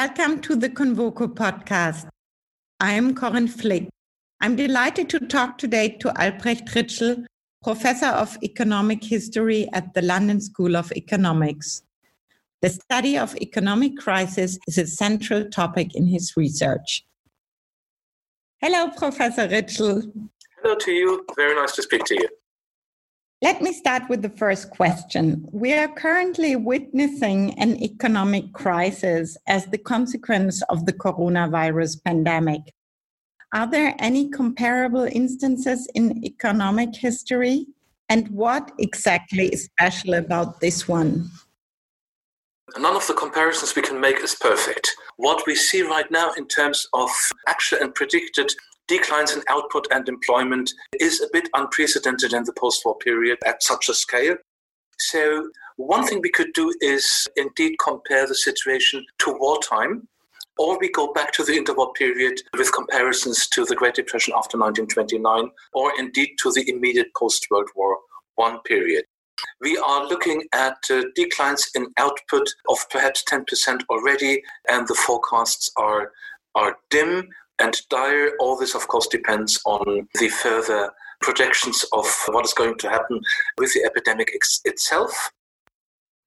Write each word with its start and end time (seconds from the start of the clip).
Welcome 0.00 0.42
to 0.42 0.56
the 0.56 0.68
Convoco 0.68 1.26
podcast. 1.26 2.06
I'm 2.80 3.14
Corinne 3.14 3.48
Flick. 3.48 3.88
I'm 4.42 4.54
delighted 4.54 5.08
to 5.08 5.20
talk 5.20 5.56
today 5.56 5.96
to 6.00 6.12
Albrecht 6.22 6.68
Ritschl, 6.74 7.24
Professor 7.64 8.08
of 8.08 8.36
Economic 8.42 9.02
History 9.02 9.66
at 9.72 9.94
the 9.94 10.02
London 10.02 10.42
School 10.42 10.76
of 10.76 10.92
Economics. 10.92 11.82
The 12.60 12.68
study 12.68 13.16
of 13.16 13.36
economic 13.36 13.96
crisis 13.96 14.58
is 14.68 14.76
a 14.76 14.86
central 14.86 15.48
topic 15.48 15.94
in 15.94 16.06
his 16.08 16.34
research. 16.36 17.02
Hello, 18.60 18.90
Professor 18.90 19.48
Ritschl. 19.48 20.12
Hello 20.60 20.74
to 20.74 20.90
you. 20.90 21.24
Very 21.36 21.54
nice 21.54 21.72
to 21.72 21.82
speak 21.82 22.04
to 22.04 22.16
you. 22.16 22.28
Let 23.42 23.60
me 23.60 23.74
start 23.74 24.04
with 24.08 24.22
the 24.22 24.30
first 24.30 24.70
question. 24.70 25.46
We 25.52 25.74
are 25.74 25.88
currently 25.88 26.56
witnessing 26.56 27.52
an 27.58 27.76
economic 27.82 28.54
crisis 28.54 29.36
as 29.46 29.66
the 29.66 29.76
consequence 29.76 30.62
of 30.70 30.86
the 30.86 30.94
coronavirus 30.94 32.02
pandemic. 32.02 32.62
Are 33.52 33.70
there 33.70 33.94
any 33.98 34.30
comparable 34.30 35.04
instances 35.04 35.86
in 35.94 36.24
economic 36.24 36.96
history? 36.96 37.66
And 38.08 38.26
what 38.28 38.72
exactly 38.78 39.48
is 39.48 39.64
special 39.64 40.14
about 40.14 40.60
this 40.60 40.88
one? 40.88 41.28
None 42.78 42.96
of 42.96 43.06
the 43.06 43.12
comparisons 43.12 43.76
we 43.76 43.82
can 43.82 44.00
make 44.00 44.18
is 44.20 44.34
perfect. 44.34 44.90
What 45.18 45.46
we 45.46 45.56
see 45.56 45.82
right 45.82 46.10
now 46.10 46.32
in 46.38 46.48
terms 46.48 46.88
of 46.94 47.10
actual 47.46 47.80
and 47.82 47.94
predicted 47.94 48.50
declines 48.88 49.34
in 49.34 49.42
output 49.48 49.86
and 49.90 50.08
employment 50.08 50.72
is 51.00 51.20
a 51.20 51.28
bit 51.32 51.48
unprecedented 51.54 52.32
in 52.32 52.44
the 52.44 52.52
post 52.52 52.82
war 52.84 52.96
period 52.98 53.38
at 53.44 53.62
such 53.62 53.88
a 53.88 53.94
scale. 53.94 54.36
So, 54.98 55.50
one 55.76 56.06
thing 56.06 56.20
we 56.22 56.30
could 56.30 56.52
do 56.54 56.72
is 56.80 57.26
indeed 57.36 57.76
compare 57.82 58.26
the 58.26 58.34
situation 58.34 59.04
to 59.18 59.36
wartime, 59.38 60.08
or 60.56 60.78
we 60.78 60.90
go 60.90 61.12
back 61.12 61.32
to 61.32 61.44
the 61.44 61.52
interwar 61.52 61.92
period 61.94 62.40
with 62.56 62.72
comparisons 62.72 63.46
to 63.48 63.64
the 63.66 63.74
Great 63.74 63.94
Depression 63.94 64.32
after 64.34 64.58
1929, 64.58 65.50
or 65.74 65.92
indeed 65.98 66.30
to 66.42 66.50
the 66.52 66.64
immediate 66.68 67.08
post 67.14 67.46
World 67.50 67.68
War 67.74 67.98
I 68.38 68.58
period. 68.64 69.04
We 69.60 69.76
are 69.76 70.06
looking 70.06 70.44
at 70.54 70.78
uh, 70.90 71.02
declines 71.14 71.70
in 71.74 71.88
output 71.98 72.48
of 72.70 72.78
perhaps 72.90 73.22
10% 73.30 73.80
already, 73.90 74.42
and 74.68 74.88
the 74.88 74.94
forecasts 74.94 75.70
are, 75.76 76.12
are 76.54 76.78
dim 76.88 77.28
and 77.58 77.76
dire. 77.90 78.32
All 78.40 78.56
this, 78.56 78.74
of 78.74 78.88
course, 78.88 79.06
depends 79.06 79.60
on 79.64 80.08
the 80.18 80.28
further 80.28 80.92
projections 81.20 81.84
of 81.92 82.06
what 82.28 82.44
is 82.44 82.52
going 82.52 82.76
to 82.78 82.88
happen 82.88 83.20
with 83.58 83.72
the 83.72 83.84
epidemic 83.84 84.30
ex- 84.34 84.60
itself. 84.64 85.30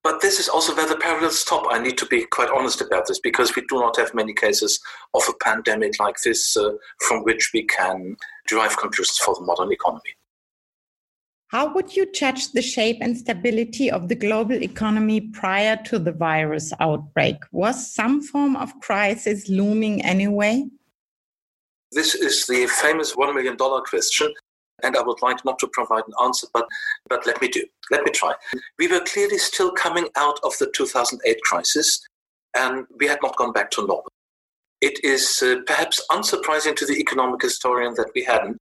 But 0.04 0.22
this 0.22 0.40
is 0.40 0.48
also 0.48 0.76
where 0.76 0.88
the 0.88 0.96
parallels 0.96 1.40
stop. 1.40 1.66
I 1.70 1.78
need 1.80 1.98
to 1.98 2.06
be 2.06 2.26
quite 2.26 2.50
honest 2.50 2.80
about 2.82 3.08
this 3.08 3.20
because 3.20 3.56
we 3.56 3.64
do 3.68 3.80
not 3.80 3.98
have 3.98 4.14
many 4.14 4.34
cases 4.34 4.80
of 5.14 5.24
a 5.28 5.34
pandemic 5.44 6.00
like 6.00 6.16
this 6.24 6.56
uh, 6.56 6.72
from 7.00 7.24
which 7.24 7.52
we 7.54 7.64
can 7.64 8.16
derive 8.48 8.78
conclusions 8.78 9.18
for 9.18 9.36
the 9.36 9.42
modern 9.42 9.72
economy. 9.72 10.16
How 11.50 11.74
would 11.74 11.96
you 11.96 12.10
judge 12.12 12.52
the 12.52 12.62
shape 12.62 12.98
and 13.02 13.18
stability 13.18 13.90
of 13.92 14.08
the 14.08 14.16
global 14.16 14.64
economy 14.64 15.20
prior 15.20 15.76
to 15.86 16.00
the 16.00 16.12
virus 16.12 16.72
outbreak? 16.80 17.38
Was 17.52 17.94
some 17.94 18.22
form 18.22 18.56
of 18.56 18.80
crisis 18.80 19.50
looming 19.50 20.04
anyway? 20.06 20.66
This 21.92 22.16
is 22.16 22.46
the 22.46 22.68
famous 22.68 23.16
$1 23.16 23.34
million 23.34 23.58
question. 23.58 24.34
And 24.84 24.96
I 24.96 25.02
would 25.02 25.22
like 25.22 25.44
not 25.44 25.60
to 25.60 25.68
provide 25.74 26.04
an 26.08 26.14
answer, 26.24 26.48
but, 26.54 26.66
but 27.10 27.26
let 27.26 27.42
me 27.42 27.50
do. 27.50 27.66
Let 27.92 28.04
me 28.06 28.12
try. 28.12 28.34
We 28.78 28.88
were 28.88 29.02
clearly 29.02 29.38
still 29.38 29.72
coming 29.72 30.08
out 30.16 30.40
of 30.44 30.58
the 30.58 30.72
2008 30.74 31.42
crisis, 31.42 32.08
and 32.56 32.86
we 32.98 33.08
had 33.08 33.20
not 33.22 33.36
gone 33.36 33.52
back 33.52 33.72
to 33.72 33.82
normal. 33.82 34.12
It 34.82 35.04
is 35.04 35.44
uh, 35.44 35.58
perhaps 35.68 36.02
unsurprising 36.10 36.76
to 36.78 36.86
the 36.86 36.98
economic 36.98 37.42
historian 37.42 37.94
that 37.96 38.12
we 38.16 38.24
hadn't. 38.24 38.58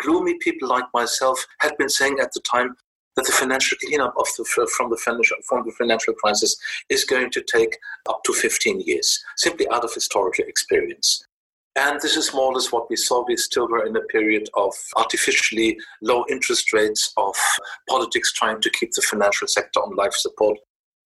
Gloomy 0.00 0.36
people 0.40 0.68
like 0.68 0.84
myself 0.94 1.44
had 1.58 1.76
been 1.78 1.88
saying 1.88 2.18
at 2.20 2.32
the 2.32 2.40
time 2.40 2.76
that 3.16 3.26
the 3.26 3.32
financial 3.32 3.76
cleanup 3.78 4.14
of 4.16 4.28
the, 4.36 4.44
from, 4.44 4.90
the 4.90 4.96
financial, 4.96 5.36
from 5.48 5.64
the 5.64 5.72
financial 5.72 6.14
crisis 6.14 6.54
is 6.90 7.04
going 7.04 7.30
to 7.30 7.42
take 7.42 7.76
up 8.08 8.22
to 8.24 8.32
15 8.32 8.82
years, 8.82 9.24
simply 9.36 9.68
out 9.70 9.84
of 9.84 9.92
historical 9.92 10.44
experience. 10.46 11.24
And 11.76 12.00
this 12.00 12.16
is 12.16 12.32
more 12.32 12.52
or 12.52 12.54
less 12.54 12.72
what 12.72 12.88
we 12.88 12.96
saw. 12.96 13.22
We 13.28 13.36
still 13.36 13.68
were 13.68 13.84
in 13.84 13.96
a 13.96 14.00
period 14.00 14.48
of 14.54 14.72
artificially 14.96 15.78
low 16.00 16.24
interest 16.30 16.72
rates, 16.72 17.12
of 17.18 17.36
politics 17.88 18.32
trying 18.32 18.62
to 18.62 18.70
keep 18.70 18.92
the 18.92 19.02
financial 19.02 19.46
sector 19.46 19.80
on 19.80 19.94
life 19.94 20.14
support. 20.14 20.58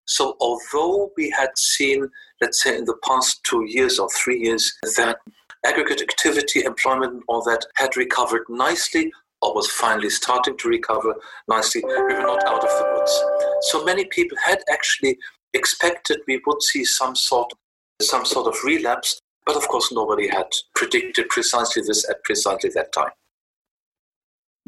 So, 0.06 0.36
although 0.40 1.10
we 1.16 1.30
had 1.30 1.50
seen, 1.56 2.08
let's 2.40 2.62
say, 2.62 2.78
in 2.78 2.84
the 2.84 2.96
past 3.04 3.42
two 3.44 3.64
years 3.66 3.98
or 3.98 4.08
three 4.10 4.38
years, 4.38 4.72
that 4.96 5.18
aggregate 5.66 6.02
activity, 6.02 6.62
employment, 6.64 7.24
all 7.26 7.42
that 7.42 7.66
had 7.76 7.96
recovered 7.96 8.44
nicely 8.48 9.12
or 9.42 9.54
was 9.54 9.68
finally 9.68 10.10
starting 10.10 10.56
to 10.58 10.68
recover 10.68 11.14
nicely, 11.48 11.82
we 11.84 11.94
were 11.94 12.20
not 12.20 12.44
out 12.44 12.62
of 12.62 12.70
the 12.70 12.92
woods. 12.94 13.24
So 13.70 13.84
many 13.84 14.04
people 14.04 14.36
had 14.44 14.60
actually 14.70 15.18
expected 15.54 16.20
we 16.28 16.40
would 16.46 16.62
see 16.62 16.84
some 16.84 17.16
sort, 17.16 17.52
some 18.00 18.24
sort 18.24 18.46
of 18.46 18.62
relapse 18.64 19.20
but 19.46 19.56
of 19.56 19.66
course, 19.68 19.90
nobody 19.92 20.28
had 20.28 20.46
predicted 20.74 21.28
precisely 21.28 21.82
this 21.86 22.08
at 22.08 22.22
precisely 22.24 22.70
that 22.74 22.92
time. 22.92 23.10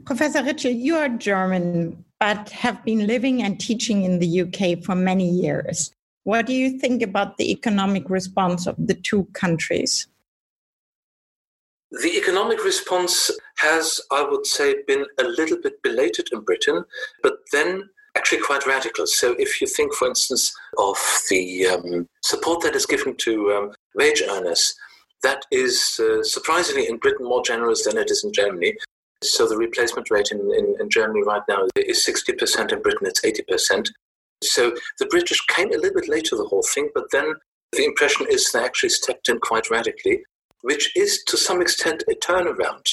Professor 0.05 0.43
Ritschl, 0.43 0.79
you 0.79 0.97
are 0.97 1.09
German, 1.09 2.05
but 2.19 2.49
have 2.51 2.85
been 2.85 3.07
living 3.07 3.43
and 3.43 3.61
teaching 3.61 4.05
in 4.05 4.19
the 4.19 4.43
UK 4.43 4.83
for 4.83 4.95
many 4.95 5.29
years. 5.29 5.93
What 6.25 6.47
do 6.47 6.53
you 6.53 6.79
think 6.79 7.03
about 7.03 7.37
the 7.37 7.51
economic 7.51 8.09
response 8.09 8.67
of 8.67 8.77
the 8.79 8.95
two 8.95 9.25
countries? 9.33 10.07
The 11.91 12.17
economic 12.17 12.65
response 12.65 13.31
has, 13.59 14.01
I 14.11 14.23
would 14.23 14.47
say, 14.47 14.83
been 14.87 15.05
a 15.21 15.25
little 15.25 15.59
bit 15.61 15.83
belated 15.83 16.29
in 16.33 16.41
Britain, 16.41 16.85
but 17.23 17.35
then 17.53 17.89
actually 18.17 18.41
quite 18.41 18.67
radical. 18.67 19.07
So, 19.07 19.35
if 19.39 19.61
you 19.61 19.67
think, 19.67 19.93
for 19.95 20.09
instance, 20.09 20.55
of 20.79 20.97
the 21.29 21.67
um, 21.67 22.09
support 22.23 22.63
that 22.63 22.75
is 22.75 22.87
given 22.87 23.17
to 23.17 23.53
um, 23.53 23.73
wage 23.95 24.23
earners, 24.29 24.75
that 25.23 25.45
is 25.51 26.01
uh, 26.01 26.23
surprisingly 26.23 26.89
in 26.89 26.99
Britain 26.99 27.27
more 27.27 27.43
generous 27.43 27.85
than 27.85 27.97
it 27.97 28.11
is 28.11 28.25
in 28.25 28.33
Germany. 28.33 28.77
So, 29.23 29.47
the 29.47 29.57
replacement 29.57 30.11
rate 30.11 30.31
in, 30.33 30.41
in, 30.41 30.75
in 30.81 30.91
Germany 30.91 31.23
right 31.25 31.43
now 31.49 31.67
is 31.77 32.05
60%, 32.05 32.73
in 32.73 32.83
Britain 32.83 33.07
it's 33.07 33.21
80%. 33.21 33.89
So, 34.43 34.75
the 34.99 35.07
British 35.07 35.41
came 35.47 35.69
a 35.69 35.77
little 35.77 36.01
bit 36.01 36.09
late 36.09 36.25
to 36.27 36.37
the 36.37 36.45
whole 36.45 36.65
thing, 36.75 36.89
but 36.95 37.05
then 37.13 37.35
the 37.71 37.85
impression 37.85 38.27
is 38.29 38.51
they 38.51 38.65
actually 38.65 38.89
stepped 38.89 39.29
in 39.29 39.39
quite 39.39 39.71
radically, 39.71 40.25
which 40.63 40.91
is 40.97 41.23
to 41.25 41.37
some 41.37 41.63
extent 41.63 42.03
a 42.11 42.15
turnaround 42.17 42.85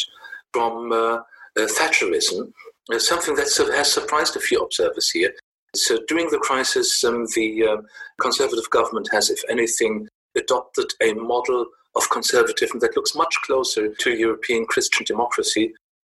from 0.54 0.92
uh, 0.92 0.96
uh, 0.96 1.22
Thatcherism 1.58 2.52
something 2.98 3.36
that 3.36 3.54
has 3.76 3.92
surprised 3.92 4.36
a 4.36 4.40
few 4.40 4.60
observers 4.60 5.12
here. 5.12 5.32
So 5.76 6.00
during 6.08 6.30
the 6.30 6.40
crisis, 6.40 7.04
um, 7.04 7.26
the 7.36 7.64
uh, 7.64 7.82
Conservative 8.20 8.68
government 8.72 9.08
has, 9.12 9.30
if 9.30 9.42
anything, 9.50 10.08
adopted 10.38 10.92
a 11.02 11.14
model 11.14 11.66
of 11.96 12.10
conservatism 12.10 12.80
that 12.80 12.96
looks 12.96 13.16
much 13.16 13.36
closer 13.46 13.94
to 13.94 14.12
European 14.12 14.66
Christian 14.66 15.06
democracy 15.06 15.74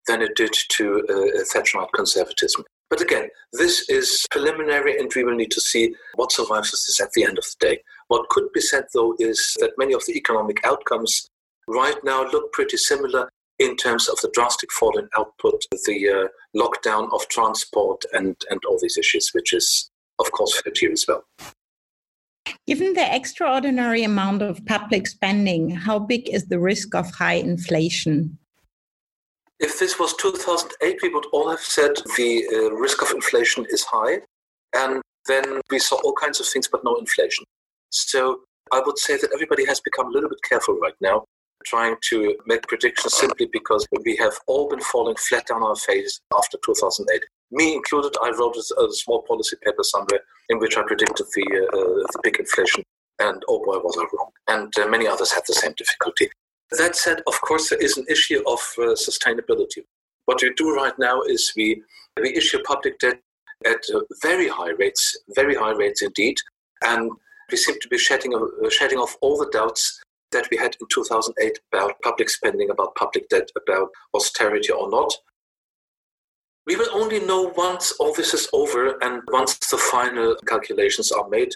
than 0.07 0.21
it 0.21 0.35
did 0.35 0.53
to 0.69 1.05
uh, 1.09 1.43
Thatcherite 1.53 1.91
conservatism. 1.95 2.63
But 2.89 3.01
again, 3.01 3.29
this 3.53 3.89
is 3.89 4.25
preliminary, 4.29 4.99
and 4.99 5.11
we 5.15 5.23
will 5.23 5.35
need 5.35 5.51
to 5.51 5.61
see 5.61 5.95
what 6.15 6.31
survives 6.31 6.71
this 6.71 6.99
at 7.01 7.11
the 7.13 7.23
end 7.23 7.37
of 7.37 7.45
the 7.45 7.67
day. 7.67 7.79
What 8.07 8.29
could 8.29 8.51
be 8.53 8.61
said, 8.61 8.85
though, 8.93 9.15
is 9.17 9.55
that 9.59 9.71
many 9.77 9.93
of 9.93 10.05
the 10.05 10.15
economic 10.15 10.63
outcomes 10.65 11.27
right 11.67 11.97
now 12.03 12.29
look 12.29 12.51
pretty 12.51 12.77
similar 12.77 13.29
in 13.59 13.75
terms 13.77 14.09
of 14.09 14.19
the 14.21 14.29
drastic 14.33 14.71
fall 14.71 14.97
in 14.97 15.07
output, 15.17 15.63
the 15.85 16.09
uh, 16.09 16.59
lockdown 16.59 17.11
of 17.13 17.27
transport, 17.29 18.03
and, 18.13 18.35
and 18.49 18.59
all 18.67 18.77
these 18.81 18.97
issues, 18.97 19.31
which 19.33 19.53
is, 19.53 19.89
of 20.19 20.31
course, 20.31 20.61
here 20.75 20.91
as 20.91 21.05
well. 21.07 21.23
Given 22.67 22.93
the 22.93 23.15
extraordinary 23.15 24.03
amount 24.03 24.41
of 24.41 24.65
public 24.65 25.07
spending, 25.07 25.69
how 25.69 25.99
big 25.99 26.29
is 26.29 26.45
the 26.45 26.59
risk 26.59 26.95
of 26.95 27.09
high 27.11 27.35
inflation? 27.35 28.37
If 29.59 29.79
this 29.79 29.99
was 29.99 30.15
2008, 30.17 30.99
we 31.01 31.09
would 31.09 31.25
all 31.31 31.49
have 31.49 31.59
said 31.59 31.91
the 32.17 32.45
uh, 32.53 32.75
risk 32.75 33.01
of 33.01 33.11
inflation 33.11 33.65
is 33.69 33.83
high. 33.83 34.19
And 34.75 35.01
then 35.27 35.61
we 35.69 35.79
saw 35.79 35.97
all 36.03 36.13
kinds 36.13 36.39
of 36.39 36.47
things, 36.47 36.67
but 36.67 36.83
no 36.83 36.95
inflation. 36.95 37.45
So 37.89 38.41
I 38.71 38.81
would 38.85 38.97
say 38.97 39.17
that 39.17 39.31
everybody 39.33 39.65
has 39.65 39.79
become 39.81 40.07
a 40.07 40.11
little 40.11 40.29
bit 40.29 40.41
careful 40.47 40.77
right 40.79 40.95
now 40.99 41.25
trying 41.65 41.95
to 42.09 42.35
make 42.45 42.67
predictions 42.67 43.13
simply 43.13 43.47
because 43.51 43.87
we 44.03 44.15
have 44.17 44.33
all 44.47 44.69
been 44.69 44.81
falling 44.81 45.15
flat 45.15 45.49
on 45.51 45.63
our 45.63 45.75
face 45.75 46.19
after 46.37 46.57
2008. 46.65 47.21
Me 47.53 47.75
included, 47.75 48.13
I 48.19 48.31
wrote 48.31 48.57
a, 48.57 48.91
small 48.93 49.21
policy 49.21 49.55
paper 49.63 49.83
somewhere 49.83 50.21
in 50.49 50.57
which 50.57 50.75
I 50.75 50.81
predicted 50.81 51.27
the, 51.35 51.67
uh, 51.71 52.07
the 52.11 52.19
big 52.23 52.39
inflation, 52.39 52.83
and 53.19 53.43
oh 53.47 53.63
boy, 53.63 53.77
was 53.77 53.95
I 53.95 54.05
wrong. 54.11 54.31
And 54.47 54.73
uh, 54.79 54.89
many 54.89 55.07
others 55.07 55.31
had 55.31 55.43
the 55.47 55.53
same 55.53 55.73
difficulty. 55.77 56.29
That 56.71 56.95
said, 56.95 57.21
of 57.27 57.39
course, 57.41 57.69
there 57.69 57.79
is 57.79 57.95
an 57.95 58.05
issue 58.09 58.41
of 58.47 58.59
uh, 58.79 58.95
sustainability. 58.95 59.83
What 60.25 60.41
we 60.41 60.51
do 60.55 60.75
right 60.75 60.97
now 60.97 61.21
is 61.21 61.53
we, 61.55 61.83
we 62.19 62.35
issue 62.35 62.57
public 62.63 62.97
debt 62.97 63.19
at 63.67 63.83
uh, 63.93 63.99
very 64.23 64.47
high 64.47 64.71
rates, 64.71 65.15
very 65.35 65.53
high 65.53 65.73
rates 65.73 66.01
indeed, 66.01 66.37
and 66.83 67.11
we 67.51 67.57
seem 67.57 67.79
to 67.79 67.87
be 67.87 67.99
shedding, 67.99 68.33
uh, 68.33 68.69
shedding 68.71 68.97
off 68.97 69.15
all 69.21 69.37
the 69.37 69.51
doubts 69.51 70.01
that 70.31 70.47
we 70.49 70.57
had 70.57 70.75
in 70.81 70.87
2008 70.91 71.59
about 71.71 72.01
public 72.01 72.31
spending, 72.31 72.71
about 72.71 72.95
public 72.95 73.29
debt, 73.29 73.49
about 73.55 73.89
austerity 74.15 74.71
or 74.71 74.89
not. 74.89 75.13
We 76.65 76.75
will 76.75 76.89
only 76.93 77.19
know 77.19 77.53
once 77.57 77.91
all 77.99 78.13
this 78.13 78.33
is 78.33 78.47
over 78.53 78.97
and 79.01 79.21
once 79.31 79.57
the 79.57 79.77
final 79.77 80.35
calculations 80.47 81.11
are 81.11 81.27
made. 81.27 81.51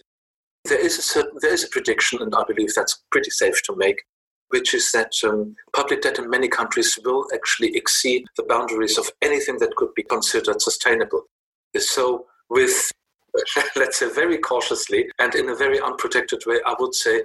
There 0.66 0.80
is 0.80 0.98
a 0.98 1.02
certain, 1.02 1.38
there 1.42 1.54
is 1.54 1.64
a 1.64 1.70
prediction, 1.70 2.22
and 2.22 2.34
I 2.36 2.44
believe 2.46 2.74
that's 2.76 3.04
pretty 3.10 3.30
safe 3.30 3.62
to 3.64 3.76
make, 3.78 4.04
which 4.50 4.74
is 4.74 4.92
that 4.92 5.12
um, 5.24 5.56
public 5.74 6.02
debt 6.02 6.20
in 6.20 6.30
many 6.30 6.50
countries 6.50 7.00
will 7.06 7.26
actually 7.34 7.76
exceed 7.76 8.26
the 8.36 8.44
boundaries 8.44 8.98
of 8.98 9.10
anything 9.22 9.58
that 9.60 9.76
could 9.78 9.94
be 9.96 10.04
considered 10.04 10.62
sustainable. 10.62 11.24
So, 11.78 12.26
with 12.50 12.92
let's 13.78 14.00
say 14.00 14.10
very 14.10 14.40
cautiously 14.40 15.08
and 15.20 15.36
in 15.36 15.50
a 15.50 15.56
very 15.56 15.80
unprotected 15.80 16.42
way, 16.46 16.60
I 16.66 16.76
would 16.80 16.96
say 16.96 17.22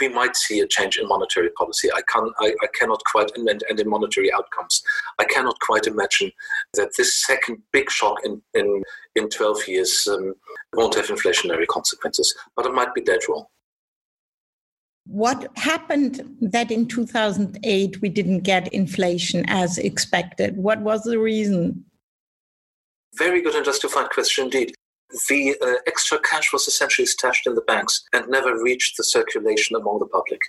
we 0.00 0.08
might 0.08 0.36
see 0.36 0.60
a 0.60 0.66
change 0.66 0.98
in 0.98 1.06
monetary 1.06 1.50
policy. 1.50 1.90
I, 1.92 2.02
can, 2.02 2.30
I, 2.40 2.54
I 2.62 2.66
cannot 2.78 3.00
quite, 3.10 3.30
and, 3.36 3.48
and 3.48 3.80
in 3.80 3.88
monetary 3.88 4.32
outcomes, 4.32 4.82
I 5.18 5.24
cannot 5.24 5.58
quite 5.60 5.86
imagine 5.86 6.32
that 6.74 6.90
this 6.96 7.24
second 7.24 7.58
big 7.72 7.90
shock 7.90 8.18
in, 8.24 8.42
in, 8.54 8.82
in 9.14 9.28
12 9.28 9.68
years 9.68 10.08
um, 10.10 10.34
won't 10.74 10.96
have 10.96 11.06
inflationary 11.06 11.66
consequences. 11.66 12.34
But 12.56 12.66
I 12.66 12.70
might 12.70 12.94
be 12.94 13.02
dead 13.02 13.20
wrong. 13.28 13.46
What 15.06 15.50
happened 15.56 16.36
that 16.40 16.70
in 16.70 16.88
2008 16.88 18.00
we 18.00 18.08
didn't 18.08 18.40
get 18.40 18.72
inflation 18.72 19.44
as 19.48 19.76
expected? 19.78 20.56
What 20.56 20.80
was 20.80 21.02
the 21.02 21.18
reason? 21.18 21.84
Very 23.16 23.42
good 23.42 23.54
and 23.54 23.64
justified 23.64 24.08
question 24.10 24.46
indeed 24.46 24.74
the 25.28 25.56
uh, 25.62 25.80
extra 25.86 26.18
cash 26.20 26.52
was 26.52 26.66
essentially 26.66 27.06
stashed 27.06 27.46
in 27.46 27.54
the 27.54 27.60
banks 27.62 28.04
and 28.12 28.28
never 28.28 28.62
reached 28.62 28.96
the 28.96 29.04
circulation 29.04 29.76
among 29.76 29.98
the 29.98 30.06
public. 30.06 30.40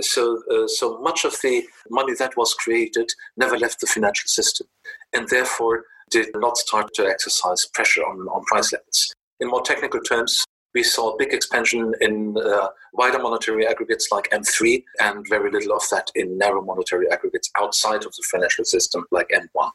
So, 0.00 0.42
uh, 0.50 0.68
so 0.68 0.98
much 1.00 1.24
of 1.24 1.36
the 1.42 1.64
money 1.90 2.14
that 2.18 2.36
was 2.36 2.54
created 2.54 3.10
never 3.36 3.58
left 3.58 3.80
the 3.80 3.86
financial 3.86 4.28
system 4.28 4.68
and 5.12 5.28
therefore 5.28 5.84
did 6.10 6.28
not 6.36 6.56
start 6.56 6.92
to 6.94 7.06
exercise 7.06 7.66
pressure 7.74 8.02
on, 8.02 8.20
on 8.28 8.44
price 8.44 8.72
levels. 8.72 9.14
In 9.40 9.48
more 9.48 9.62
technical 9.62 10.00
terms, 10.00 10.44
we 10.74 10.82
saw 10.82 11.10
a 11.10 11.16
big 11.18 11.32
expansion 11.32 11.92
in 12.00 12.36
uh, 12.38 12.68
wider 12.92 13.18
monetary 13.18 13.66
aggregates 13.66 14.08
like 14.12 14.30
M3 14.30 14.84
and 15.00 15.26
very 15.28 15.50
little 15.50 15.74
of 15.74 15.82
that 15.90 16.08
in 16.14 16.38
narrow 16.38 16.62
monetary 16.62 17.10
aggregates 17.10 17.50
outside 17.60 18.04
of 18.04 18.12
the 18.14 18.24
financial 18.30 18.64
system 18.64 19.04
like 19.10 19.28
M1. 19.30 19.70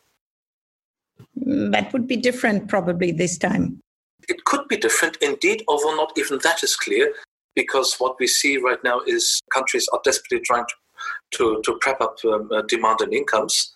That 1.71 1.91
would 1.91 2.07
be 2.07 2.15
different 2.15 2.69
probably 2.69 3.11
this 3.11 3.37
time. 3.37 3.81
It 4.27 4.43
could 4.45 4.67
be 4.67 4.77
different 4.77 5.17
indeed, 5.21 5.63
although 5.67 5.95
not 5.95 6.13
even 6.17 6.39
that 6.43 6.63
is 6.63 6.75
clear, 6.75 7.13
because 7.55 7.95
what 7.99 8.15
we 8.19 8.27
see 8.27 8.57
right 8.57 8.83
now 8.83 9.01
is 9.05 9.39
countries 9.53 9.87
are 9.93 10.01
desperately 10.03 10.41
trying 10.45 10.65
to, 10.65 10.75
to, 11.37 11.61
to 11.63 11.77
prep 11.79 12.01
up 12.01 12.17
um, 12.25 12.49
uh, 12.51 12.61
demand 12.63 13.01
and 13.01 13.13
incomes. 13.13 13.75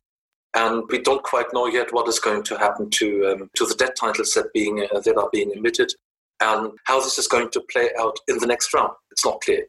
And 0.55 0.83
we 0.89 0.99
don't 0.99 1.23
quite 1.23 1.53
know 1.53 1.67
yet 1.67 1.93
what 1.93 2.07
is 2.07 2.19
going 2.19 2.43
to 2.43 2.57
happen 2.57 2.89
to 2.89 3.27
um, 3.27 3.49
to 3.55 3.65
the 3.67 3.75
debt 3.75 3.95
titles 3.95 4.33
that 4.33 4.51
being 4.51 4.87
uh, 4.91 4.99
that 5.01 5.15
are 5.15 5.29
being 5.31 5.51
emitted, 5.51 5.91
and 6.41 6.71
how 6.85 6.99
this 6.99 7.19
is 7.19 7.27
going 7.27 7.51
to 7.51 7.61
play 7.71 7.91
out 7.99 8.17
in 8.27 8.39
the 8.39 8.47
next 8.47 8.73
round. 8.73 8.93
It's 9.11 9.23
not 9.23 9.41
clear. 9.41 9.65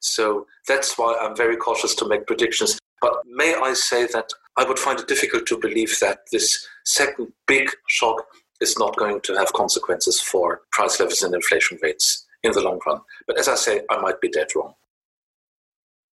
So 0.00 0.46
that's 0.66 0.98
why 0.98 1.16
I'm 1.20 1.36
very 1.36 1.56
cautious 1.56 1.94
to 1.94 2.08
make 2.08 2.26
predictions. 2.26 2.78
But 3.00 3.14
may 3.24 3.54
I 3.54 3.72
say 3.72 4.06
that 4.06 4.30
I 4.56 4.64
would 4.64 4.78
find 4.78 5.00
it 5.00 5.08
difficult 5.08 5.46
to 5.46 5.58
believe 5.58 5.96
that 6.00 6.18
this 6.32 6.66
second 6.84 7.32
big 7.46 7.70
shock 7.88 8.22
is 8.60 8.78
not 8.78 8.96
going 8.96 9.20
to 9.22 9.34
have 9.34 9.52
consequences 9.52 10.20
for 10.20 10.62
price 10.72 11.00
levels 11.00 11.22
and 11.22 11.34
inflation 11.34 11.78
rates 11.82 12.26
in 12.42 12.52
the 12.52 12.60
long 12.60 12.78
run. 12.86 13.00
But 13.26 13.38
as 13.38 13.48
I 13.48 13.54
say, 13.54 13.82
I 13.90 14.00
might 14.00 14.20
be 14.20 14.28
dead 14.28 14.48
wrong. 14.54 14.74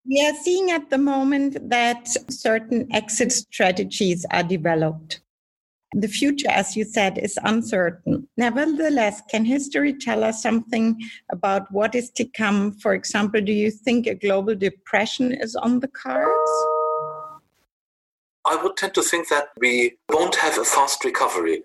We 0.08 0.24
are 0.26 0.36
seeing 0.44 0.70
at 0.70 0.92
the 0.92 1.00
moment 1.00 1.70
that 1.70 2.08
certain 2.30 2.88
exit 2.94 3.32
strategies 3.32 4.26
are 4.32 4.44
developed. 4.44 5.22
The 5.94 6.08
future, 6.08 6.50
as 6.50 6.76
you 6.76 6.84
said, 6.84 7.18
is 7.18 7.40
uncertain. 7.44 8.28
Nevertheless, 8.38 9.22
can 9.32 9.46
history 9.46 9.94
tell 9.94 10.24
us 10.24 10.44
something 10.44 11.02
about 11.32 11.72
what 11.72 11.96
is 11.96 12.12
to 12.12 12.26
come? 12.26 12.74
For 12.74 12.94
example, 12.94 13.42
do 13.42 13.54
you 13.54 13.72
think 13.72 14.06
a 14.06 14.14
global 14.14 14.56
depression 14.56 15.32
is 15.32 15.56
on 15.56 15.80
the 15.80 15.88
cards? 15.88 16.52
I 18.46 18.62
would 18.62 18.78
tend 18.78 18.94
to 18.96 19.02
think 19.02 19.30
that 19.30 19.48
we 19.58 19.98
won't 20.10 20.36
have 20.36 20.60
a 20.60 20.66
fast 20.66 21.04
recovery 21.04 21.64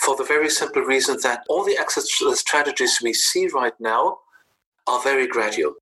for 0.00 0.16
the 0.16 0.24
very 0.24 0.48
simple 0.48 0.82
reason 0.82 1.18
that 1.22 1.44
all 1.48 1.64
the 1.64 1.78
exit 1.78 2.04
strategies 2.04 3.00
we 3.02 3.12
see 3.12 3.48
right 3.48 3.74
now 3.78 4.18
are 4.86 5.02
very 5.02 5.26
gradual, 5.26 5.74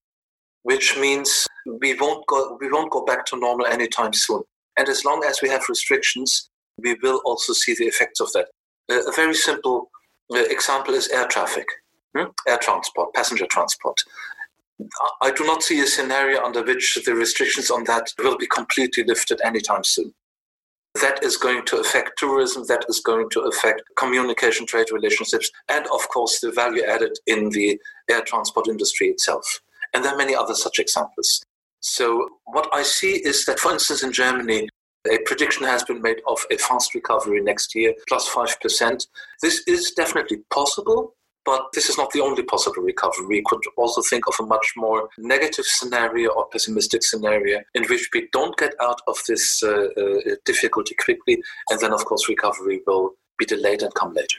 which 0.63 0.97
means 0.97 1.47
we 1.81 1.95
won't 1.95 2.27
go 2.27 2.57
we 2.61 2.71
won't 2.71 2.91
go 2.91 3.05
back 3.05 3.25
to 3.27 3.39
normal 3.39 3.67
anytime 3.67 4.13
soon. 4.13 4.43
And 4.77 4.89
as 4.89 5.05
long 5.05 5.25
as 5.25 5.41
we 5.43 5.49
have 5.49 5.63
restrictions, 5.69 6.51
we 6.79 6.95
will 7.03 7.21
also 7.25 7.53
see 7.53 7.75
the 7.75 7.87
effects 7.87 8.21
of 8.21 8.33
that. 8.33 8.49
A 8.91 9.13
very 9.15 9.35
simple 9.35 9.91
uh, 10.35 10.39
example 10.39 10.95
is 10.95 11.09
air 11.09 11.27
traffic, 11.27 11.67
hmm? 12.17 12.27
air 12.49 12.59
transport, 12.59 13.15
passenger 13.15 13.47
transport. 13.47 13.97
I 15.21 15.31
do 15.31 15.45
not 15.45 15.63
see 15.63 15.81
a 15.81 15.87
scenario 15.87 16.43
under 16.43 16.65
which 16.65 16.99
the 17.05 17.15
restrictions 17.15 17.71
on 17.71 17.85
that 17.85 18.09
will 18.19 18.39
be 18.39 18.47
completely 18.47 19.05
lifted 19.05 19.39
anytime 19.45 19.85
soon 19.85 20.15
that 21.01 21.23
is 21.23 21.37
going 21.37 21.65
to 21.67 21.79
affect 21.79 22.19
tourism, 22.19 22.65
that 22.69 22.85
is 22.89 23.01
going 23.01 23.29
to 23.31 23.41
affect 23.41 23.83
communication, 23.97 24.67
trade 24.67 24.91
relationships, 24.93 25.51
and 25.69 25.87
of 25.87 26.09
course 26.09 26.41
the 26.41 26.53
value 26.53 26.83
added 26.83 27.19
in 27.27 27.51
the 27.51 27.79
air 28.11 28.23
transport 28.23 28.69
industry 28.69 29.09
itself. 29.09 29.61
And 29.93 30.05
there 30.05 30.13
are 30.13 30.19
many 30.19 30.35
other 30.35 30.55
such 30.55 30.79
examples. 30.79 31.43
So, 31.81 32.29
what 32.45 32.69
I 32.73 32.83
see 32.83 33.15
is 33.25 33.47
that, 33.47 33.59
for 33.59 33.73
instance, 33.73 34.03
in 34.03 34.13
Germany, 34.13 34.69
a 35.11 35.19
prediction 35.25 35.65
has 35.65 35.83
been 35.83 36.03
made 36.03 36.21
of 36.29 36.39
a 36.51 36.59
fast 36.59 36.95
recovery 36.95 37.41
next 37.41 37.75
year, 37.75 37.95
plus 38.07 38.29
5%. 38.29 39.07
This 39.41 39.63
is 39.67 39.93
definitely 39.93 40.39
possible, 40.53 41.15
but 41.45 41.63
this 41.73 41.89
is 41.89 41.97
not 41.97 42.11
the 42.13 42.21
only 42.21 42.43
possible 42.43 42.83
recovery. 42.83 43.27
We 43.27 43.43
could 43.47 43.63
also 43.77 44.03
think 44.03 44.27
of 44.27 44.35
a 44.41 44.47
much 44.47 44.73
more 44.77 45.09
negative 45.19 45.65
scenario 45.65 46.31
or 46.31 46.49
pessimistic 46.49 47.03
scenario 47.03 47.61
in 47.75 47.85
which 47.85 48.09
we 48.13 48.29
don't 48.33 48.57
get 48.57 48.75
out 48.81 49.01
of 49.07 49.19
this 49.27 49.63
uh, 49.63 49.89
uh, 49.97 50.35
difficulty 50.45 50.95
quickly, 50.95 51.43
and 51.71 51.81
then, 51.81 51.93
of 51.93 52.05
course, 52.05 52.29
recovery 52.29 52.83
will 52.87 53.13
be 53.39 53.47
delayed 53.47 53.83
and 53.83 53.95
come 53.95 54.13
later. 54.13 54.39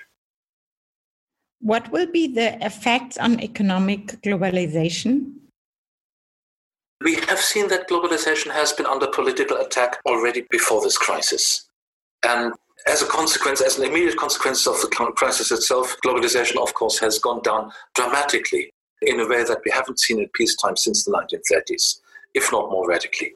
What 1.59 1.91
will 1.91 2.07
be 2.07 2.27
the 2.27 2.63
effects 2.65 3.17
on 3.17 3.39
economic 3.39 4.21
globalization? 4.21 5.33
We 7.03 7.15
have 7.27 7.39
seen 7.39 7.67
that 7.69 7.89
globalization 7.89 8.51
has 8.51 8.73
been 8.73 8.85
under 8.85 9.07
political 9.07 9.57
attack 9.57 9.99
already 10.05 10.45
before 10.49 10.81
this 10.81 10.97
crisis. 10.97 11.67
And 12.23 12.53
as 12.87 13.01
a 13.01 13.05
consequence, 13.05 13.61
as 13.61 13.77
an 13.77 13.85
immediate 13.85 14.17
consequence 14.17 14.67
of 14.67 14.79
the 14.81 14.87
crisis 15.15 15.51
itself, 15.51 15.95
globalization, 16.05 16.61
of 16.61 16.73
course, 16.73 16.99
has 16.99 17.19
gone 17.19 17.41
down 17.43 17.71
dramatically 17.95 18.71
in 19.01 19.19
a 19.19 19.27
way 19.27 19.43
that 19.43 19.61
we 19.65 19.71
haven't 19.71 19.99
seen 19.99 20.19
in 20.19 20.27
peacetime 20.33 20.77
since 20.77 21.03
the 21.03 21.11
1930s, 21.11 21.99
if 22.33 22.51
not 22.51 22.71
more 22.71 22.87
radically. 22.87 23.33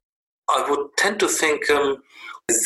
I 0.50 0.68
would 0.70 0.90
tend 0.98 1.20
to 1.20 1.28
think 1.28 1.70
um, 1.70 1.98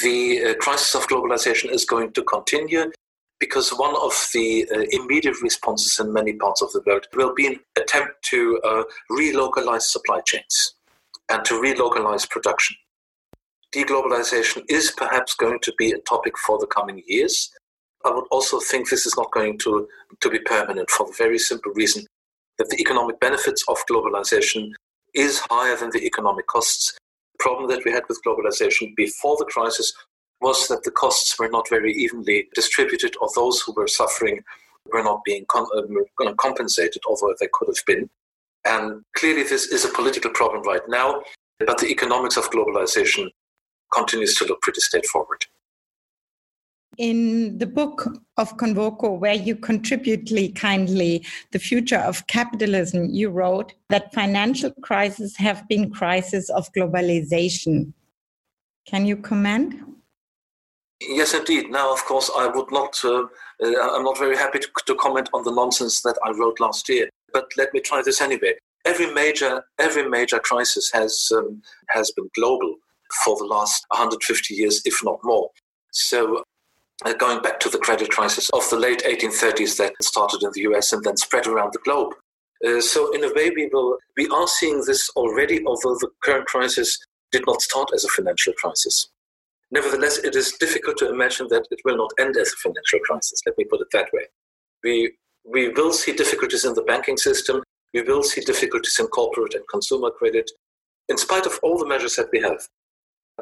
the 0.04 0.44
uh, 0.44 0.54
crisis 0.56 0.96
of 0.96 1.08
globalization 1.08 1.72
is 1.72 1.86
going 1.86 2.12
to 2.14 2.24
continue 2.24 2.92
because 3.40 3.70
one 3.70 3.96
of 3.96 4.14
the 4.34 4.68
uh, 4.76 4.84
immediate 4.92 5.42
responses 5.42 5.98
in 6.00 6.12
many 6.12 6.34
parts 6.34 6.62
of 6.62 6.72
the 6.74 6.82
world 6.86 7.08
will 7.16 7.34
be 7.34 7.48
an 7.48 7.60
attempt 7.78 8.22
to 8.24 8.60
uh, 8.66 8.84
relocalize 9.12 9.84
supply 9.84 10.20
chains 10.26 10.76
and 11.30 11.46
to 11.46 11.54
relocalize 11.54 12.30
production 12.30 12.76
deglobalization 13.74 14.64
is 14.68 14.92
perhaps 14.92 15.36
going 15.36 15.60
to 15.62 15.74
be 15.78 15.92
a 15.92 16.00
topic 16.00 16.38
for 16.38 16.58
the 16.58 16.68
coming 16.68 17.04
years. 17.08 17.52
I 18.06 18.12
would 18.12 18.26
also 18.32 18.60
think 18.60 18.90
this 18.90 19.06
is 19.06 19.16
not 19.18 19.32
going 19.32 19.58
to, 19.60 19.88
to 20.22 20.30
be 20.30 20.40
permanent 20.40 20.90
for 20.90 21.08
the 21.08 21.16
very 21.18 21.38
simple 21.38 21.72
reason 21.74 22.06
that 22.58 22.70
the 22.70 22.80
economic 22.80 23.20
benefits 23.20 23.64
of 23.68 23.78
globalization 23.90 24.72
is 25.14 25.42
higher 25.50 25.76
than 25.76 25.90
the 25.92 26.06
economic 26.06 26.48
costs. 26.48 26.98
The 27.34 27.44
problem 27.44 27.70
that 27.70 27.84
we 27.86 27.92
had 27.92 28.04
with 28.08 28.22
globalization 28.26 28.96
before 28.96 29.38
the 29.38 29.46
crisis 29.46 29.94
was 30.42 30.68
that 30.68 30.84
the 30.84 30.92
costs 30.92 31.38
were 31.38 31.50
not 31.50 31.70
very 31.70 31.94
evenly 31.94 32.48
distributed, 32.54 33.16
or 33.22 33.30
those 33.36 33.62
who 33.62 33.74
were 33.74 33.88
suffering 33.88 34.42
were 34.92 35.04
not 35.04 35.24
being 35.26 35.46
uh, 35.54 36.34
compensated, 36.38 37.02
although 37.08 37.34
they 37.40 37.50
could 37.52 37.68
have 37.68 37.86
been. 37.86 38.10
And 38.66 39.04
clearly, 39.16 39.44
this 39.44 39.68
is 39.68 39.86
a 39.86 39.90
political 39.90 40.32
problem 40.32 40.64
right 40.64 40.88
now, 40.88 41.22
but 41.66 41.78
the 41.78 41.88
economics 41.88 42.38
of 42.38 42.50
globalization 42.52 43.30
continues 43.92 44.36
to 44.36 44.46
look 44.46 44.62
pretty 44.62 44.82
straightforward. 44.82 45.46
In 46.98 47.58
the 47.60 47.68
book 47.68 48.08
of 48.38 48.58
Convoco, 48.58 49.18
where 49.18 49.34
you 49.34 49.56
contributely 49.56 50.50
kindly 50.50 51.26
the 51.52 51.60
future 51.60 52.00
of 52.00 52.28
capitalism, 52.28 53.06
you 53.10 53.30
wrote 53.30 53.74
that 53.90 54.14
financial 54.14 54.72
crises 54.82 55.38
have 55.38 55.66
been 55.70 55.92
crises 55.92 56.50
of 56.50 56.72
globalization. 56.74 57.94
Can 58.86 59.06
you 59.06 59.16
comment? 59.16 59.76
Yes, 61.02 61.34
indeed. 61.34 61.72
Now, 61.72 61.94
of 61.94 62.04
course, 62.04 62.30
I 62.36 62.48
would 62.48 62.72
not. 62.72 63.00
Uh, 63.04 63.24
uh, 63.64 63.96
I'm 63.96 64.04
not 64.04 64.18
very 64.18 64.36
happy 64.36 64.60
to, 64.60 64.68
to, 64.86 64.96
comment 64.96 65.30
on 65.34 65.44
the 65.44 65.52
nonsense 65.52 66.02
that 66.02 66.18
I 66.26 66.32
wrote 66.32 66.60
last 66.60 66.90
year. 66.90 67.10
but 67.32 67.46
let 67.58 67.74
me 67.74 67.80
try 67.80 68.02
this 68.02 68.22
anyway. 68.22 68.56
Every 68.86 69.14
major, 69.14 69.64
every 69.80 70.10
major 70.10 70.40
crisis 70.40 70.92
has 70.92 71.32
um, 71.36 71.62
has 71.90 72.12
been 72.12 72.30
global 72.36 72.76
for 73.24 73.38
the 73.38 73.46
last 73.46 73.86
150 73.90 74.54
years, 74.54 74.82
if 74.86 75.00
not 75.04 75.20
more. 75.24 75.50
So, 75.92 76.44
uh, 77.06 77.14
going 77.14 77.42
back 77.42 77.60
to 77.62 77.70
the 77.70 77.78
credit 77.78 78.10
crisis 78.10 78.50
of 78.52 78.70
the 78.70 78.78
late 78.78 79.04
1830s 79.04 79.78
that 79.78 79.94
started 80.02 80.44
in 80.44 80.52
the 80.54 80.62
US 80.72 80.94
and 80.94 81.04
then 81.04 81.18
spread 81.18 81.48
around 81.48 81.74
the 81.74 81.80
globe. 81.80 82.14
Uh, 82.66 82.82
so, 82.82 83.12
in 83.12 83.24
a 83.24 83.34
way, 83.34 83.50
we 83.56 83.70
will 83.72 83.98
we 84.18 84.28
are 84.28 84.48
seeing 84.48 84.84
this 84.86 85.10
already, 85.16 85.64
although 85.66 85.96
the 85.96 86.10
current 86.24 86.46
crisis 86.48 86.98
did 87.32 87.44
not 87.48 87.62
start 87.62 87.90
as 87.94 88.04
a 88.04 88.10
financial 88.10 88.54
crisis. 88.54 89.10
Nevertheless, 89.72 90.18
it 90.20 90.36
is 90.36 90.54
difficult 90.54 90.98
to 90.98 91.10
imagine 91.10 91.48
that 91.50 91.68
it 91.70 91.80
will 91.86 91.98
not 91.98 92.12
end 92.20 92.36
as 92.38 92.52
a 92.52 92.58
financial 92.58 93.00
crisis. 93.00 93.40
Let 93.46 93.58
me 93.58 93.66
put 93.66 93.82
it 93.82 93.88
that 93.94 94.10
way. 94.14 94.26
We 94.84 95.14
we 95.46 95.70
will 95.70 95.94
see 95.94 96.14
difficulties 96.14 96.66
in 96.66 96.74
the 96.74 96.84
banking 96.84 97.18
system. 97.18 97.64
We 97.94 98.02
will 98.02 98.24
see 98.24 98.42
difficulties 98.42 98.98
in 99.00 99.08
corporate 99.08 99.56
and 99.56 99.64
consumer 99.72 100.12
credit, 100.12 100.50
in 101.08 101.18
spite 101.18 101.46
of 101.46 101.60
all 101.64 101.78
the 101.78 101.88
measures 101.88 102.16
that 102.18 102.30
we 102.32 102.42
have. 102.42 102.60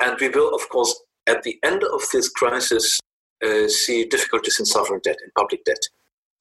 And 0.02 0.18
we 0.20 0.30
will, 0.30 0.54
of 0.54 0.68
course, 0.70 1.00
at 1.28 1.44
the 1.44 1.60
end 1.64 1.84
of 1.84 2.02
this 2.12 2.30
crisis, 2.30 3.00
uh, 3.46 3.68
see 3.68 4.06
difficulties 4.06 4.60
in 4.60 4.66
sovereign 4.66 5.02
debt, 5.04 5.18
in 5.24 5.32
public 5.38 5.64
debt. 5.66 5.80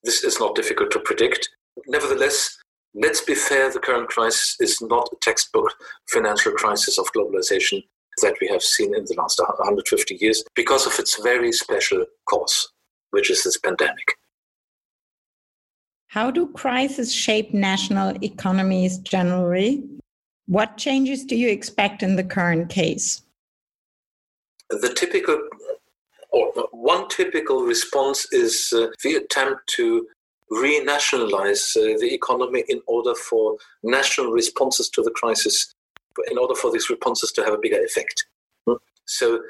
This 0.02 0.24
is 0.24 0.38
not 0.38 0.54
difficult 0.54 0.90
to 0.92 1.00
predict. 1.00 1.48
Nevertheless, 1.86 2.56
let's 2.94 3.20
be 3.20 3.34
fair, 3.34 3.70
the 3.70 3.80
current 3.80 4.08
crisis 4.08 4.56
is 4.60 4.80
not 4.80 5.08
a 5.12 5.16
textbook 5.22 5.74
financial 6.08 6.52
crisis 6.52 6.98
of 6.98 7.06
globalization 7.12 7.82
that 8.22 8.36
we 8.40 8.48
have 8.48 8.62
seen 8.62 8.94
in 8.94 9.04
the 9.04 9.14
last 9.18 9.38
150 9.38 10.16
years 10.20 10.42
because 10.54 10.86
of 10.86 10.98
its 10.98 11.22
very 11.22 11.52
special 11.52 12.04
cause, 12.26 12.68
which 13.10 13.30
is 13.30 13.44
this 13.44 13.58
pandemic. 13.58 14.16
How 16.08 16.30
do 16.30 16.48
crises 16.52 17.12
shape 17.12 17.52
national 17.52 18.16
economies 18.24 18.98
generally? 18.98 19.84
What 20.46 20.78
changes 20.78 21.24
do 21.24 21.36
you 21.36 21.48
expect 21.48 22.02
in 22.02 22.16
the 22.16 22.24
current 22.24 22.70
case? 22.70 23.22
The 24.70 24.92
typical, 24.94 25.48
or 26.30 26.52
one 26.72 27.08
typical 27.08 27.62
response 27.62 28.26
is 28.32 28.72
uh, 28.74 28.88
the 29.02 29.16
attempt 29.16 29.66
to 29.76 30.06
renationalize 30.52 31.76
uh, 31.76 31.98
the 31.98 32.12
economy 32.12 32.64
in 32.68 32.80
order 32.86 33.14
for 33.14 33.56
national 33.82 34.30
responses 34.32 34.88
to 34.90 35.02
the 35.02 35.10
crisis, 35.10 35.72
in 36.30 36.38
order 36.38 36.54
for 36.54 36.70
these 36.70 36.88
responses 36.88 37.32
to 37.32 37.44
have 37.44 37.54
a 37.54 37.58
bigger 37.58 37.82
effect. 37.84 38.26
Hmm? 38.66 38.74
So, 39.06 39.40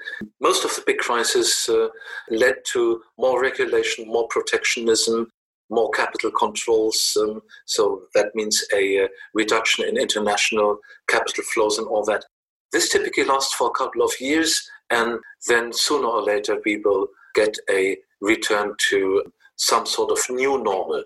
most 0.40 0.64
of 0.64 0.74
the 0.74 0.82
big 0.86 0.98
crises 0.98 1.68
uh, 1.68 1.88
led 2.30 2.56
to 2.72 3.02
more 3.18 3.40
regulation, 3.40 4.06
more 4.06 4.28
protectionism, 4.28 5.28
more 5.70 5.90
capital 5.90 6.30
controls. 6.30 7.16
Um, 7.20 7.42
so 7.64 8.02
that 8.14 8.34
means 8.34 8.64
a 8.74 9.04
uh, 9.04 9.08
reduction 9.34 9.84
in 9.88 9.96
international 9.96 10.78
capital 11.08 11.44
flows 11.52 11.78
and 11.78 11.86
all 11.86 12.04
that. 12.04 12.24
This 12.72 12.88
typically 12.88 13.24
lasts 13.24 13.54
for 13.54 13.68
a 13.68 13.78
couple 13.78 14.02
of 14.02 14.12
years, 14.20 14.68
and 14.90 15.18
then 15.48 15.72
sooner 15.72 16.06
or 16.06 16.22
later 16.22 16.58
we 16.64 16.78
will 16.78 17.08
get 17.34 17.56
a 17.70 17.96
return 18.20 18.74
to 18.90 19.22
some 19.56 19.86
sort 19.86 20.10
of 20.10 20.18
new 20.34 20.62
normal. 20.62 21.02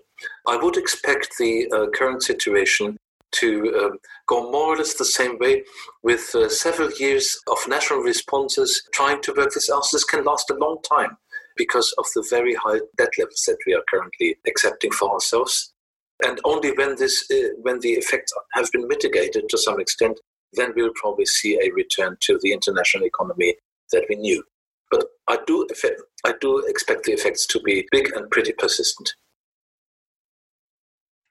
I 0.47 0.57
would 0.57 0.77
expect 0.77 1.29
the 1.39 1.69
uh, 1.71 1.89
current 1.97 2.23
situation 2.23 2.97
to 3.31 3.81
um, 3.81 3.97
go 4.27 4.51
more 4.51 4.73
or 4.73 4.77
less 4.77 4.95
the 4.95 5.05
same 5.05 5.37
way 5.39 5.63
with 6.03 6.33
uh, 6.35 6.49
several 6.49 6.91
years 6.99 7.37
of 7.49 7.57
national 7.67 7.99
responses 7.99 8.83
trying 8.93 9.21
to 9.21 9.33
work 9.35 9.51
this 9.53 9.69
out. 9.69 9.85
This 9.91 10.03
can 10.03 10.25
last 10.25 10.49
a 10.49 10.55
long 10.55 10.79
time 10.87 11.17
because 11.55 11.93
of 11.97 12.05
the 12.13 12.25
very 12.29 12.55
high 12.55 12.79
debt 12.97 13.11
levels 13.17 13.43
that 13.47 13.57
we 13.65 13.73
are 13.73 13.83
currently 13.89 14.35
accepting 14.47 14.91
for 14.91 15.11
ourselves. 15.11 15.73
And 16.23 16.39
only 16.43 16.71
when 16.73 16.97
this, 16.97 17.25
uh, 17.31 17.55
when 17.61 17.79
the 17.79 17.93
effects 17.93 18.33
have 18.53 18.69
been 18.71 18.87
mitigated 18.87 19.47
to 19.49 19.57
some 19.57 19.79
extent, 19.79 20.19
then 20.53 20.73
we'll 20.75 20.93
probably 20.95 21.25
see 21.25 21.59
a 21.59 21.71
return 21.71 22.17
to 22.21 22.37
the 22.41 22.51
international 22.51 23.05
economy 23.05 23.55
that 23.91 24.05
we 24.09 24.15
knew. 24.15 24.43
But 24.89 25.05
I 25.27 25.37
do, 25.47 25.67
I 26.25 26.33
do 26.41 26.59
expect 26.67 27.05
the 27.05 27.13
effects 27.13 27.45
to 27.47 27.59
be 27.61 27.87
big 27.91 28.11
and 28.15 28.29
pretty 28.29 28.53
persistent. 28.53 29.13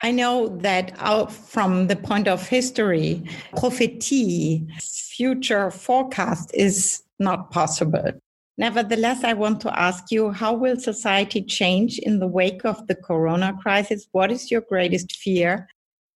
I 0.02 0.12
know 0.12 0.48
that 0.58 0.96
from 1.30 1.88
the 1.88 1.96
point 1.96 2.26
of 2.26 2.48
history, 2.48 3.22
prophecy, 3.56 4.66
future 4.80 5.70
forecast 5.70 6.50
is 6.54 7.02
not 7.18 7.50
possible. 7.50 8.12
Nevertheless, 8.56 9.24
I 9.24 9.34
want 9.34 9.60
to 9.62 9.78
ask 9.78 10.10
you 10.10 10.30
how 10.30 10.54
will 10.54 10.78
society 10.78 11.42
change 11.42 11.98
in 11.98 12.18
the 12.18 12.26
wake 12.26 12.64
of 12.64 12.86
the 12.86 12.94
corona 12.94 13.56
crisis? 13.62 14.06
What 14.12 14.30
is 14.30 14.50
your 14.50 14.62
greatest 14.62 15.16
fear? 15.16 15.68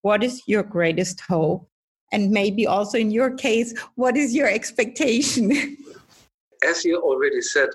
What 0.03 0.23
is 0.23 0.43
your 0.47 0.63
greatest 0.63 1.21
hope? 1.21 1.69
And 2.13 2.31
maybe 2.31 2.67
also 2.67 2.99
in 2.99 3.11
your 3.11 3.35
case, 3.35 3.75
what 3.95 4.17
is 4.17 4.35
your 4.35 4.49
expectation? 4.49 5.77
As 6.64 6.85
you 6.85 7.00
already 7.00 7.42
said, 7.42 7.68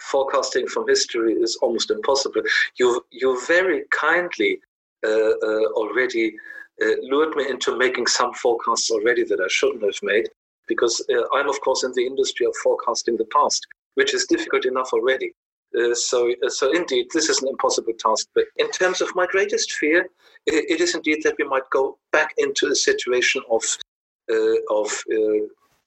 forecasting 0.00 0.66
from 0.66 0.88
history 0.88 1.34
is 1.34 1.56
almost 1.62 1.90
impossible. 1.90 2.42
You, 2.78 3.04
you 3.10 3.40
very 3.46 3.84
kindly 3.90 4.60
uh, 5.04 5.08
uh, 5.08 5.66
already 5.74 6.34
uh, 6.82 6.94
lured 7.02 7.36
me 7.36 7.48
into 7.48 7.76
making 7.76 8.06
some 8.06 8.32
forecasts 8.34 8.90
already 8.90 9.24
that 9.24 9.40
I 9.40 9.48
shouldn't 9.48 9.82
have 9.82 9.98
made 10.02 10.28
because 10.66 11.04
uh, 11.10 11.22
I'm, 11.34 11.48
of 11.48 11.60
course, 11.60 11.84
in 11.84 11.92
the 11.94 12.06
industry 12.06 12.46
of 12.46 12.54
forecasting 12.62 13.16
the 13.16 13.26
past 13.26 13.66
which 13.94 14.14
is 14.14 14.24
difficult 14.26 14.64
enough 14.64 14.90
already. 14.94 15.34
Uh, 15.78 15.94
so, 15.94 16.32
uh, 16.44 16.48
so 16.48 16.72
indeed, 16.72 17.06
this 17.12 17.28
is 17.28 17.42
an 17.42 17.48
impossible 17.48 17.92
task. 17.98 18.26
But 18.34 18.44
in 18.56 18.70
terms 18.70 19.02
of 19.02 19.14
my 19.14 19.26
greatest 19.26 19.72
fear, 19.72 20.08
it, 20.46 20.64
it 20.70 20.80
is 20.80 20.94
indeed 20.94 21.22
that 21.24 21.34
we 21.38 21.46
might 21.46 21.68
go 21.70 21.98
back 22.10 22.32
into 22.38 22.68
a 22.68 22.74
situation 22.74 23.42
of 23.50 23.62
of 24.70 24.88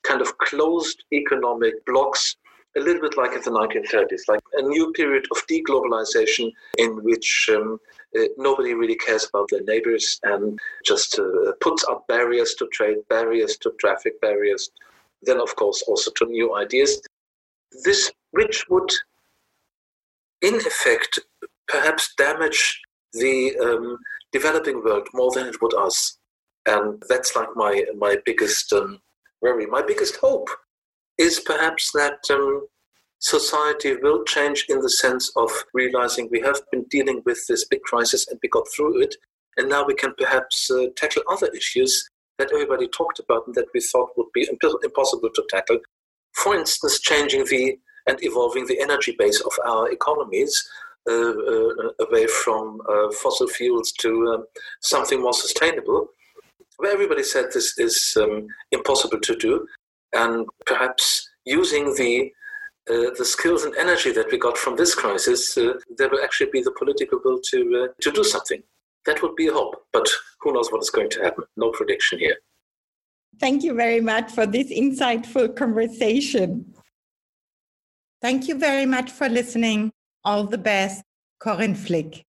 kind 0.04 0.22
of 0.22 0.38
closed 0.38 1.04
economic 1.12 1.74
blocks, 1.86 2.36
a 2.78 2.80
little 2.80 3.02
bit 3.02 3.18
like 3.18 3.34
in 3.34 3.42
the 3.42 3.52
1930s, 3.52 4.28
like 4.28 4.42
a 4.54 4.62
new 4.62 4.92
period 4.94 5.26
of 5.32 5.46
deglobalization 5.48 6.52
in 6.78 7.04
which 7.04 7.50
um, 7.54 7.80
uh, 8.18 8.24
nobody 8.38 8.74
really 8.74 8.96
cares 8.96 9.28
about 9.30 9.50
their 9.50 9.64
neighbors 9.64 10.20
and 10.24 10.60
just 10.86 11.18
uh, 11.20 11.52
puts 11.62 11.86
up 11.86 12.08
barriers 12.08 12.54
to 12.56 12.68
trade, 12.74 12.98
barriers 13.10 13.58
to 13.58 13.72
traffic, 13.80 14.20
barriers. 14.22 14.70
Then, 15.22 15.40
of 15.40 15.56
course, 15.56 15.84
also 15.88 16.12
to 16.12 16.26
new 16.26 16.56
ideas 16.56 17.02
this 17.84 18.12
which 18.32 18.66
would, 18.70 18.92
in 20.42 20.56
effect, 20.56 21.20
perhaps 21.68 22.14
damage 22.18 22.82
the 23.14 23.56
um, 23.58 23.98
developing 24.32 24.84
world 24.84 25.08
more 25.14 25.32
than 25.34 25.48
it 25.48 25.62
would 25.62 25.74
us. 25.74 26.18
And 26.66 27.02
that's 27.10 27.36
like 27.36 27.50
my 27.56 27.86
my 27.98 28.18
biggest 28.26 28.72
um, 28.74 29.00
worry. 29.42 29.66
My 29.66 29.82
biggest 29.82 30.18
hope 30.18 30.50
is 31.18 31.40
perhaps 31.40 31.92
that 31.94 32.20
um, 32.30 32.68
society 33.20 33.96
will 33.96 34.24
change 34.26 34.66
in 34.70 34.80
the 34.82 34.90
sense 34.90 35.32
of 35.36 35.50
realizing 35.74 36.30
we 36.32 36.42
have 36.42 36.60
been 36.72 36.84
dealing 36.90 37.22
with 37.26 37.40
this 37.48 37.66
big 37.66 37.82
crisis 37.82 38.28
and 38.28 38.40
we 38.44 38.50
got 38.50 38.68
through 38.76 39.02
it, 39.02 39.16
and 39.58 39.70
now 39.70 39.86
we 39.86 39.96
can 39.96 40.14
perhaps 40.18 40.70
uh, 40.70 40.86
tackle 40.96 41.24
other 41.30 41.48
issues 41.56 42.10
that 42.38 42.52
everybody 42.52 42.88
talked 42.90 43.20
about 43.20 43.48
and 43.48 43.56
that 43.56 43.68
we 43.74 43.80
thought 43.80 44.10
would 44.18 44.32
be 44.34 44.48
impossible 44.84 45.30
to 45.34 45.44
tackle. 45.50 45.80
For 46.34 46.56
instance, 46.56 47.00
changing 47.00 47.46
the 47.46 47.78
and 48.08 48.20
evolving 48.22 48.68
the 48.68 48.80
energy 48.82 49.16
base 49.18 49.42
of 49.42 49.54
our 49.66 49.92
economies 49.92 50.54
uh, 51.10 51.14
uh, 51.14 51.90
away 52.08 52.28
from 52.28 52.82
uh, 52.90 53.12
fossil 53.12 53.48
fuels 53.48 53.92
to 53.94 54.34
um, 54.34 54.46
something 54.82 55.22
more 55.22 55.34
sustainable. 55.34 56.08
Where 56.78 56.92
everybody 56.92 57.24
said 57.24 57.46
this 57.54 57.78
is 57.78 58.18
um, 58.20 58.48
impossible 58.72 59.20
to 59.22 59.36
do, 59.36 59.66
and 60.16 60.48
perhaps 60.66 61.30
using 61.46 61.94
the 61.96 62.32
uh, 62.88 63.10
the 63.18 63.26
skills 63.26 63.64
and 63.64 63.76
energy 63.78 64.12
that 64.12 64.32
we 64.32 64.38
got 64.38 64.58
from 64.58 64.76
this 64.76 64.94
crisis, 64.94 65.58
uh, 65.58 65.74
there 65.98 66.08
will 66.08 66.24
actually 66.24 66.52
be 66.52 66.62
the 66.62 66.76
political 66.78 67.20
will 67.24 67.40
to 67.52 67.60
uh, 67.84 67.94
to 68.02 68.12
do 68.12 68.24
something. 68.24 68.62
That 69.06 69.22
would 69.22 69.36
be 69.36 69.48
a 69.48 69.54
hope, 69.54 69.76
but 69.92 70.08
who 70.42 70.54
knows 70.54 70.72
what 70.72 70.82
is 70.82 70.90
going 70.90 71.10
to 71.12 71.22
happen? 71.22 71.46
No 71.58 71.72
prediction 71.72 72.20
here. 72.20 72.38
Thank 73.40 73.64
you 73.64 73.74
very 73.74 74.02
much 74.02 74.32
for 74.32 74.46
this 74.46 74.72
insightful 74.72 75.56
conversation. 75.56 76.74
Thank 78.22 78.48
you 78.48 78.58
very 78.58 78.86
much 78.86 79.12
for 79.12 79.30
listening. 79.30 79.92
All 80.24 80.46
the 80.46 80.58
best, 80.58 81.04
Corinne 81.40 81.76
Flick. 81.76 82.25